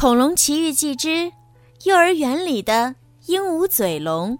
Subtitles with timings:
[0.02, 1.30] 《恐龙奇遇记之
[1.84, 2.94] 幼儿园里的
[3.26, 4.30] 鹦鹉嘴龙》。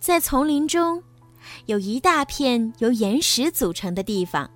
[0.00, 1.02] 在丛林中，
[1.66, 4.50] 有一大片由岩石组成的地方，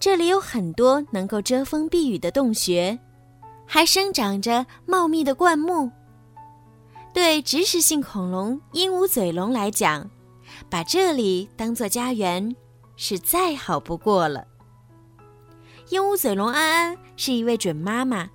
[0.00, 2.98] 这里有很多能够遮风避雨的洞穴，
[3.66, 5.90] 还生长着茂密的灌木。
[7.12, 10.10] 对植食性恐龙鹦鹉嘴龙来讲，
[10.70, 12.56] 把这里当做家园
[12.96, 14.42] 是再好不过了。
[15.90, 18.30] 鹦鹉嘴龙安安是一位准妈妈。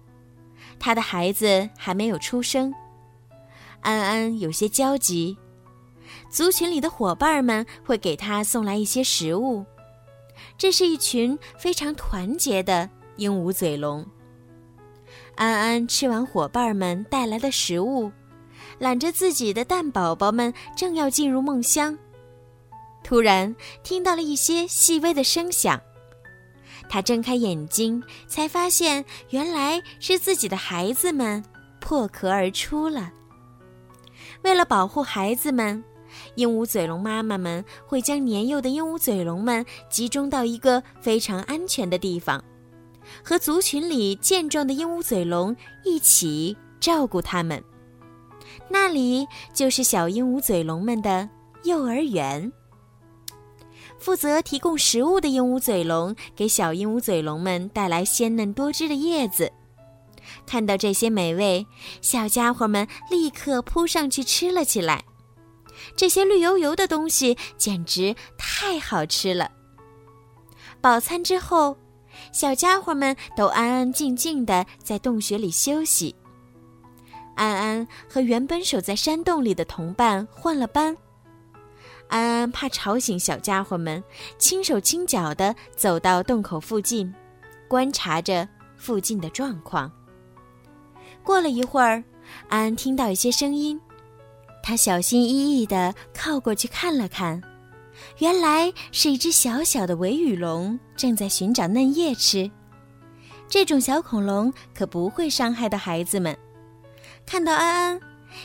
[0.79, 2.73] 他的孩子还没有出生，
[3.81, 5.37] 安安有些焦急。
[6.29, 9.65] 族群里的伙伴们会给他送来一些食物，
[10.57, 14.05] 这是一群非常团结的鹦鹉嘴龙。
[15.35, 18.11] 安安吃完伙伴们带来的食物，
[18.77, 21.97] 揽着自己的蛋宝宝们，正要进入梦乡，
[23.03, 25.79] 突然听到了一些细微的声响。
[26.89, 31.41] 他睁开眼睛，才发现原来是自己的孩子们
[31.79, 33.11] 破壳而出了。
[34.41, 35.83] 为了保护孩子们，
[36.35, 42.43] 鹦鹉嘴龙妈妈们会将年幼的鹦鹉嘴龙们集中到一个非常安全的地方，
[43.23, 47.63] 和族群里健壮的鹦鹉嘴龙一起照顾它们。
[48.67, 51.29] 那里就是小鹦鹉嘴龙们的
[51.63, 52.51] 幼儿园。
[53.99, 59.51] 负责提供食物的鹦鹉嘴龙给小鹦鹉嘴龙们带来鲜嫩多汁的叶子。
[60.45, 61.65] 看到这些美味，
[62.01, 65.03] 小家伙们立刻扑上去吃了起来。
[65.95, 69.51] 这些绿油油的东西简直太好吃了。
[70.81, 71.75] 饱餐之后，
[72.31, 76.15] 小家伙们都安安静静地在洞穴里休息。
[77.35, 80.95] 安安和原本守在山洞里的同伴换了班。
[82.09, 84.03] 安安怕吵醒小家伙们，
[84.37, 87.13] 轻手轻脚地走到洞口附近，
[87.67, 89.91] 观察着附近的状况。
[91.23, 92.03] 过了一会儿，
[92.47, 93.79] 安安听到一些声音，
[94.63, 97.39] 他小心翼翼地靠过去看了看，
[98.17, 102.49] 原来是一只小小的尾羽龙正在寻找嫩叶吃。
[103.47, 106.35] 这种小恐龙可不会伤害到孩子们。
[107.23, 107.99] 看到安安，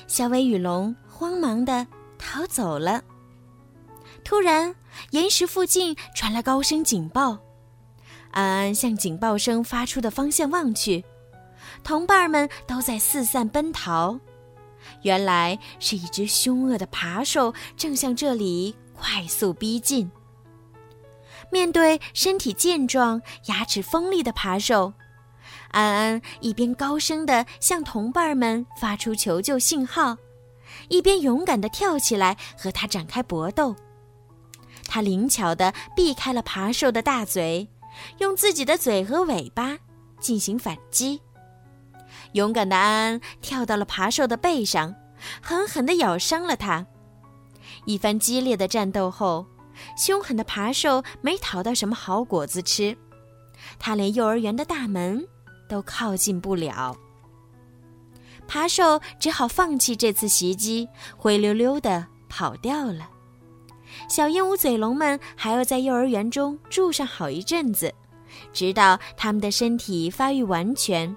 [0.07, 1.87] 小尾羽龙慌忙地
[2.19, 3.03] 逃走了。
[4.25, 4.75] 突然，
[5.11, 7.39] 岩石附近传来高声警报。
[8.31, 11.05] 安安向警报声发出的方向望去，
[11.85, 14.19] 同伴们都在四散奔逃。
[15.03, 20.11] 原来是一只凶恶的爬兽正向这里快速逼近。
[21.51, 24.93] 面对身体健壮、牙齿锋利的爬兽，
[25.71, 30.17] 安安一边高声地向同伴们发出求救信号，
[30.89, 33.77] 一边勇敢地跳起来和它展开搏斗。
[34.95, 37.69] 他灵巧地避开了爬兽的大嘴，
[38.19, 39.77] 用自己的嘴和尾巴
[40.21, 41.21] 进行反击。
[42.35, 44.95] 勇敢的安安跳到了爬兽的背上，
[45.43, 46.87] 狠狠地咬伤了它。
[47.87, 49.45] 一番激烈的战斗后，
[49.97, 52.97] 凶狠的爬兽没讨到什么好果子吃，
[53.81, 55.27] 它连幼儿园的大门
[55.69, 56.97] 都靠近不了。
[58.47, 63.11] 爬兽只好放弃这次袭击，灰溜溜地跑掉了。
[64.09, 67.93] 小鹦鹉嘴龙们还要在幼儿园中住上好一阵子，
[68.53, 71.15] 直到他们的身体发育完全。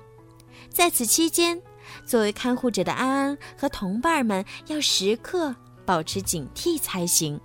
[0.69, 1.61] 在此期间，
[2.05, 5.55] 作为看护者的安安和同伴们要时刻
[5.85, 7.39] 保持警惕才行。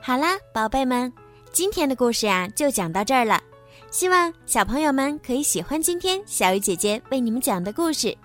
[0.00, 1.12] 好啦，宝贝们，
[1.52, 3.40] 今天的故事呀就讲到这儿了。
[3.90, 8.16] 希望小朋友们可以喜欢今天小鱼姐姐为你们讲的故事。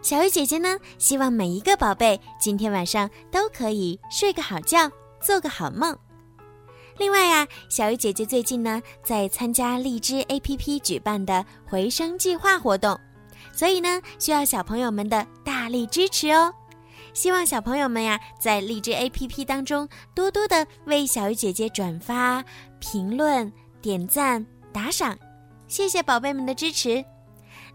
[0.00, 5.96] 小鱼姐姐呢，希望每一个宝贝今天晚上都可以睡个好觉，做个好梦。
[6.96, 12.98] 另外呀，小鱼姐姐最近呢在参加荔枝 APP 举办的回声计划活动，
[13.52, 16.52] 所以呢需要小朋友们的大力支持哦。
[17.12, 22.44] 希望小朋友们呀在荔枝 APP 当中多多的为小鱼姐姐转发、
[22.78, 23.52] 评论、
[23.82, 25.18] 点赞、打赏，
[25.66, 27.04] 谢谢宝贝们的支持。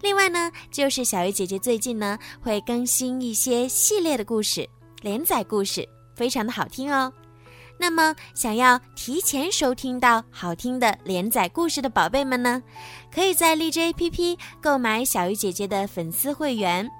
[0.03, 4.67] 另外呢，就是小鱼姐姐最近呢会更新一些系列的故事、
[5.01, 7.11] 连载故事，非常的好听哦。
[7.77, 12.61] 那么，想要提前收听到好听的连载故事的宝贝们呢，
[13.13, 16.91] 可以在荔枝 APP 购买小鱼姐姐的粉丝会员。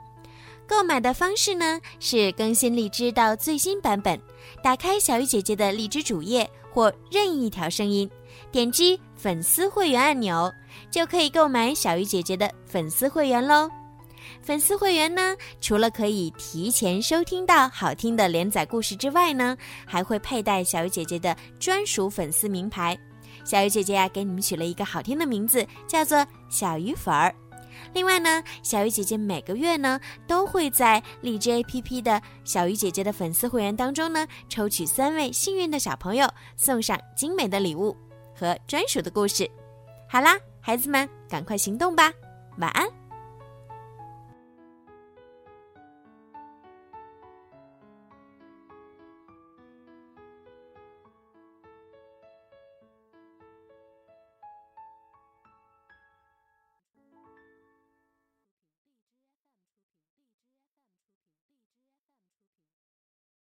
[0.66, 4.18] 购买的方式呢是更新荔枝到最新版本，
[4.64, 8.10] 打开小鱼姐姐的荔枝主页或任意一条声音，
[8.52, 10.52] 点击粉丝会员按钮
[10.92, 13.70] 就可以购买小鱼姐姐的粉丝会员喽
[14.42, 22.98] 粉丝会员呢除了可以提前收听到好听的连载故事之外呢还会佩戴小鱼姐姐的专属粉丝名牌。
[23.44, 27.34] 小鱼姐姐啊给你们取了一个好听的名字叫做小鱼粉儿。
[27.94, 37.96] 另外呢小鱼姐姐每个月呢都会在荔枝 app 的小鱼姐姐的粉丝会员当中呢抽取三位幸运的小朋友送上精美的礼物。
[38.36, 39.50] 和专属的故事。
[40.08, 42.12] 好啦孩子们赶快行动吧。
[42.58, 43.03] 晚安。